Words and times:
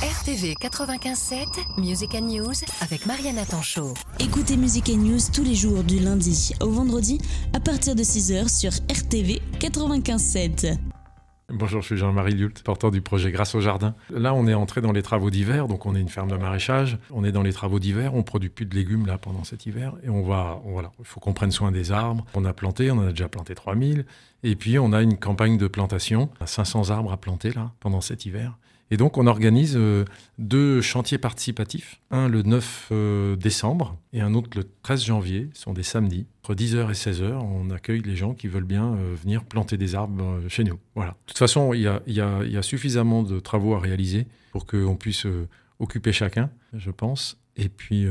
RTV 0.00 0.54
95.7, 0.60 1.80
Music 1.80 2.14
and 2.14 2.26
News 2.26 2.52
avec 2.82 3.04
Mariana 3.06 3.44
Tanchot. 3.44 3.94
Écoutez 4.20 4.56
Music 4.56 4.88
and 4.90 4.98
News 4.98 5.18
tous 5.34 5.42
les 5.42 5.56
jours 5.56 5.82
du 5.82 5.98
lundi 5.98 6.52
au 6.60 6.70
vendredi 6.70 7.18
à 7.52 7.58
partir 7.58 7.96
de 7.96 8.04
6h 8.04 8.48
sur 8.48 8.70
RTV 8.88 9.42
95.7. 9.58 10.78
Bonjour, 11.52 11.80
je 11.80 11.86
suis 11.86 11.96
Jean-Marie 11.96 12.34
Lult, 12.34 12.62
porteur 12.62 12.92
du 12.92 13.00
projet 13.00 13.32
Grâce 13.32 13.56
au 13.56 13.60
Jardin. 13.60 13.96
Là, 14.10 14.34
on 14.34 14.46
est 14.46 14.54
entré 14.54 14.80
dans 14.80 14.92
les 14.92 15.02
travaux 15.02 15.30
d'hiver, 15.30 15.66
donc 15.66 15.84
on 15.84 15.96
est 15.96 16.00
une 16.00 16.08
ferme 16.08 16.30
de 16.30 16.36
maraîchage. 16.36 16.98
On 17.10 17.24
est 17.24 17.32
dans 17.32 17.42
les 17.42 17.52
travaux 17.52 17.80
d'hiver, 17.80 18.14
on 18.14 18.22
produit 18.22 18.50
plus 18.50 18.66
de 18.66 18.76
légumes 18.76 19.04
là 19.04 19.18
pendant 19.18 19.42
cet 19.42 19.66
hiver, 19.66 19.94
et 20.04 20.10
on 20.10 20.22
va, 20.22 20.62
voilà, 20.64 20.92
il 21.00 21.06
faut 21.06 21.18
qu'on 21.18 21.32
prenne 21.32 21.50
soin 21.50 21.72
des 21.72 21.90
arbres. 21.90 22.24
On 22.34 22.44
a 22.44 22.52
planté, 22.52 22.92
on 22.92 22.98
en 22.98 23.08
a 23.08 23.10
déjà 23.10 23.28
planté 23.28 23.56
3000, 23.56 24.06
et 24.44 24.54
puis 24.54 24.78
on 24.78 24.92
a 24.92 25.02
une 25.02 25.16
campagne 25.16 25.58
de 25.58 25.66
plantation, 25.66 26.30
500 26.44 26.90
arbres 26.90 27.10
à 27.10 27.16
planter 27.16 27.50
là 27.50 27.72
pendant 27.80 28.00
cet 28.00 28.26
hiver. 28.26 28.56
Et 28.90 28.96
donc, 28.96 29.18
on 29.18 29.26
organise 29.26 29.74
euh, 29.76 30.04
deux 30.38 30.80
chantiers 30.80 31.18
participatifs. 31.18 32.00
Un 32.10 32.28
le 32.28 32.42
9 32.42 32.88
euh, 32.90 33.36
décembre 33.36 33.98
et 34.12 34.20
un 34.20 34.34
autre 34.34 34.48
le 34.56 34.64
13 34.82 35.04
janvier. 35.04 35.50
Ce 35.52 35.62
sont 35.62 35.74
des 35.74 35.82
samedis. 35.82 36.26
Entre 36.42 36.54
10h 36.54 36.88
et 36.88 36.94
16h, 36.94 37.32
on 37.34 37.70
accueille 37.70 38.00
les 38.00 38.16
gens 38.16 38.34
qui 38.34 38.48
veulent 38.48 38.64
bien 38.64 38.94
euh, 38.94 39.14
venir 39.14 39.44
planter 39.44 39.76
des 39.76 39.94
arbres 39.94 40.40
chez 40.48 40.64
nous. 40.64 40.78
Voilà. 40.94 41.10
De 41.10 41.16
toute 41.26 41.38
façon, 41.38 41.74
il 41.74 41.82
y 41.82 42.20
a, 42.20 42.62
suffisamment 42.62 43.22
de 43.22 43.40
travaux 43.40 43.74
à 43.74 43.78
réaliser 43.78 44.26
pour 44.52 44.66
qu'on 44.66 44.96
puisse 44.96 45.26
occuper 45.78 46.12
chacun, 46.12 46.50
je 46.74 46.90
pense. 46.90 47.38
Et 47.56 47.68
puis, 47.68 48.06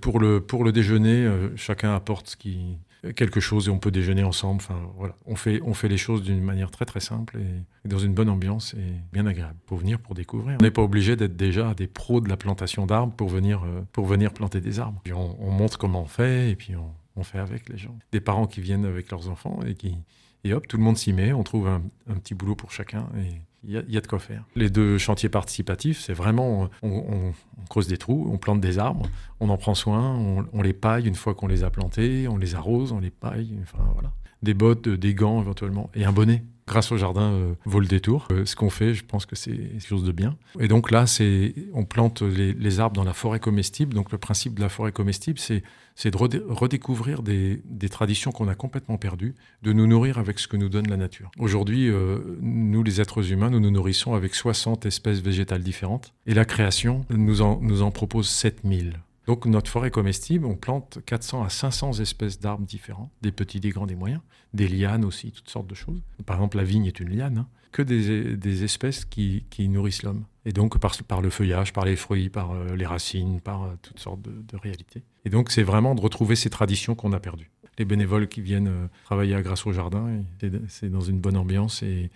pour, 0.00 0.18
le, 0.18 0.40
pour 0.40 0.64
le 0.64 0.72
déjeuner, 0.72 1.30
chacun 1.56 1.94
apporte 1.94 2.30
ce 2.30 2.36
qui, 2.36 2.78
quelque 3.16 3.40
chose 3.40 3.68
et 3.68 3.70
on 3.70 3.78
peut 3.78 3.90
déjeuner 3.90 4.22
ensemble. 4.22 4.62
Enfin, 4.62 4.80
voilà. 4.96 5.16
on, 5.26 5.34
fait, 5.34 5.60
on 5.64 5.74
fait 5.74 5.88
les 5.88 5.96
choses 5.96 6.22
d'une 6.22 6.42
manière 6.42 6.70
très 6.70 6.84
très 6.84 7.00
simple 7.00 7.38
et, 7.38 7.88
dans 7.88 7.98
une 7.98 8.14
bonne 8.14 8.28
ambiance 8.28 8.74
et 8.74 8.92
bien 9.12 9.26
agréable 9.26 9.58
pour 9.66 9.78
venir 9.78 9.98
pour 9.98 10.14
découvrir. 10.14 10.58
On 10.60 10.62
n'est 10.62 10.70
pas 10.70 10.82
obligé 10.82 11.16
d'être 11.16 11.36
déjà 11.36 11.74
des 11.74 11.88
pros 11.88 12.20
de 12.20 12.28
la 12.28 12.36
plantation 12.36 12.86
d'arbres 12.86 13.12
pour 13.14 13.28
venir, 13.28 13.64
euh, 13.64 13.82
pour 13.92 14.06
venir 14.06 14.32
planter 14.32 14.60
des 14.60 14.78
arbres. 14.78 15.00
Puis 15.02 15.12
on, 15.12 15.50
montre 15.50 15.78
comment 15.78 16.02
on 16.02 16.06
fait 16.06 16.50
et 16.50 16.56
puis 16.56 16.76
on, 16.76 16.92
on, 17.16 17.24
fait 17.24 17.38
avec 17.38 17.68
les 17.68 17.76
gens. 17.76 17.96
Des 18.12 18.20
parents 18.20 18.46
qui 18.46 18.60
viennent 18.60 18.84
avec 18.84 19.10
leurs 19.10 19.28
enfants 19.28 19.60
et 19.66 19.74
qui 19.74 19.96
et 20.44 20.52
hop, 20.52 20.66
tout 20.66 20.76
le 20.76 20.82
monde 20.82 20.96
s'y 20.96 21.12
met. 21.12 21.32
On 21.32 21.42
trouve 21.42 21.68
un, 21.68 21.82
petit 22.14 22.34
boulot 22.34 22.54
pour 22.54 22.72
chacun 22.72 23.08
et 23.18 23.40
il 23.64 23.70
y, 23.70 23.96
a 23.96 24.00
de 24.00 24.06
quoi 24.08 24.18
faire. 24.18 24.44
Les 24.56 24.70
deux 24.70 24.98
chantiers 24.98 25.28
participatifs, 25.28 26.00
c'est 26.00 26.14
vraiment, 26.14 26.68
on, 26.82 27.32
creuse 27.70 27.86
des 27.86 27.96
trous, 27.96 28.28
on 28.32 28.36
plante 28.36 28.60
des 28.60 28.80
arbres, 28.80 29.08
on 29.38 29.50
en 29.50 29.56
prend 29.56 29.76
soin, 29.76 30.16
on, 30.52 30.62
les 30.62 30.72
paille 30.72 31.06
une 31.06 31.14
fois 31.14 31.34
qu'on 31.34 31.46
les 31.46 31.62
a 31.62 31.70
plantés, 31.70 32.26
on 32.26 32.36
les 32.36 32.56
arrose, 32.56 32.90
on 32.90 32.98
les 32.98 33.10
paille, 33.10 33.56
enfin 33.62 33.84
voilà. 33.94 34.10
Des 34.42 34.54
bottes, 34.54 34.88
des 34.88 35.14
gants 35.14 35.40
éventuellement, 35.40 35.90
et 35.94 36.04
un 36.04 36.10
bonnet. 36.10 36.42
Grâce 36.72 36.90
au 36.90 36.96
jardin 36.96 37.32
euh, 37.32 37.52
vaut 37.66 37.80
le 37.80 37.86
détour. 37.86 38.26
Euh, 38.32 38.46
ce 38.46 38.56
qu'on 38.56 38.70
fait, 38.70 38.94
je 38.94 39.04
pense 39.04 39.26
que 39.26 39.36
c'est 39.36 39.54
quelque 39.54 39.86
chose 39.86 40.04
de 40.04 40.12
bien. 40.12 40.38
Et 40.58 40.68
donc 40.68 40.90
là, 40.90 41.06
c'est, 41.06 41.54
on 41.74 41.84
plante 41.84 42.22
les, 42.22 42.80
arbres 42.80 42.96
dans 42.96 43.04
la 43.04 43.12
forêt 43.12 43.40
comestible. 43.40 43.92
Donc 43.92 44.10
le 44.10 44.16
principe 44.16 44.54
de 44.54 44.62
la 44.62 44.70
forêt 44.70 44.90
comestible, 44.90 45.38
c'est, 45.38 45.62
c'est 45.96 46.10
de 46.10 46.16
redécouvrir 46.16 47.22
des, 47.22 47.60
des 47.66 47.90
traditions 47.90 48.32
qu'on 48.32 48.48
a 48.48 48.54
complètement 48.54 48.96
perdues, 48.96 49.34
de 49.62 49.74
nous 49.74 49.86
nourrir 49.86 50.16
avec 50.16 50.38
ce 50.38 50.48
que 50.48 50.56
nous 50.56 50.70
donne 50.70 50.88
la 50.88 50.96
nature. 50.96 51.30
Aujourd'hui, 51.38 51.90
euh, 51.90 52.38
nous 52.40 52.82
les 52.82 53.02
êtres 53.02 53.32
humains, 53.32 53.50
nous 53.50 53.60
nous 53.60 53.70
nourrissons 53.70 54.14
avec 54.14 54.34
60 54.34 54.86
espèces 54.86 55.20
végétales 55.20 55.62
différentes. 55.62 56.14
Et 56.26 56.32
la 56.32 56.46
création 56.46 57.04
nous 57.10 57.42
en, 57.42 57.60
nous 57.60 57.82
en 57.82 57.90
propose 57.90 58.30
7000. 58.30 58.94
Donc 59.26 59.46
notre 59.46 59.70
forêt 59.70 59.90
comestible, 59.90 60.46
on 60.46 60.56
plante 60.56 60.98
400 61.06 61.44
à 61.44 61.48
500 61.48 62.00
espèces 62.00 62.40
d'arbres 62.40 62.66
différents, 62.66 63.10
des 63.22 63.30
petits, 63.30 63.60
des 63.60 63.70
grands, 63.70 63.86
des 63.86 63.94
moyens, 63.94 64.20
des 64.52 64.66
lianes 64.68 65.04
aussi, 65.04 65.30
toutes 65.30 65.48
sortes 65.48 65.68
de 65.68 65.74
choses. 65.74 66.02
Par 66.26 66.36
exemple, 66.36 66.56
la 66.56 66.64
vigne 66.64 66.86
est 66.86 66.98
une 66.98 67.10
liane, 67.10 67.38
hein. 67.38 67.48
que 67.70 67.82
des, 67.82 68.64
espèces 68.64 69.04
qui, 69.04 69.44
nourrissent 69.68 70.02
l'homme. 70.02 70.24
Et 70.44 70.52
donc 70.52 70.78
par, 70.78 71.22
le 71.22 71.30
feuillage, 71.30 71.72
par 71.72 71.84
les 71.84 71.94
fruits, 71.94 72.28
par 72.28 72.50
euh, 72.50 72.74
les 72.74 72.86
racines, 72.86 73.40
par 73.40 73.62
euh, 73.62 73.74
toutes 73.80 74.00
sortes 74.00 74.22
de, 74.22 74.56
réalités. 74.56 75.04
Et 75.24 75.30
donc 75.30 75.52
c'est 75.52 75.62
vraiment 75.62 75.94
de 75.94 76.00
retrouver 76.00 76.34
ces 76.34 76.50
traditions 76.50 76.96
qu'on 76.96 77.12
a 77.12 77.20
perdues. 77.20 77.50
Les 77.78 77.84
bénévoles 77.84 78.28
qui 78.28 78.40
viennent 78.40 78.68
euh, 78.68 78.86
travailler 79.04 79.36
à 79.36 79.42
Grâce 79.42 79.64
au 79.66 79.72
Jardin, 79.72 80.20
c'est 80.68 80.90
dans 80.90 81.00
une 81.00 81.20
bonne 81.20 81.36
ambiance 81.36 81.82
et, 81.82 82.10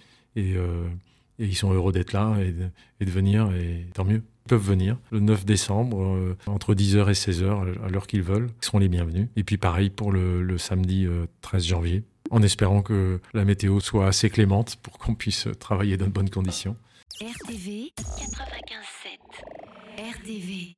ils 1.39 1.57
sont 1.57 1.73
heureux 1.73 1.93
d'être 1.93 2.13
là 2.13 2.37
et 2.41 2.55
et 3.01 3.05
de 3.05 3.11
venir, 3.11 3.51
et 3.53 3.87
tant 3.93 4.05
mieux 4.05 4.23
peuvent 4.47 4.63
venir 4.63 4.97
le 5.11 5.21
9 5.21 5.45
décembre 5.45 6.03
euh, 6.03 6.37
entre 6.47 6.75
10h 6.75 7.09
et 7.09 7.13
16h 7.13 7.85
à 7.85 7.89
l'heure 7.89 8.07
qu'ils 8.07 8.23
veulent. 8.23 8.49
Ils 8.63 8.65
seront 8.65 8.79
les 8.79 8.89
bienvenus. 8.89 9.29
Et 9.37 9.45
puis 9.45 9.59
pareil 9.59 9.91
pour 9.91 10.13
le, 10.13 10.59
samedi 10.59 11.07
13 11.43 11.65
euh, 11.65 11.69
janvier, 11.69 12.05
en 12.31 12.43
espérant 12.43 12.83
que 12.83 13.21
la 13.35 13.45
météo 13.45 13.81
soit 13.81 14.07
assez 14.07 14.31
clémente 14.31 14.77
pour 14.77 14.99
qu'on 14.99 15.15
puisse 15.15 15.49
travailler 15.61 15.97
dans 15.97 16.07
de 16.07 16.11
bonnes 16.11 16.31
conditions. 16.31 16.77
RTV 17.21 17.93
95.7 17.97 19.19
RTV 19.99 20.75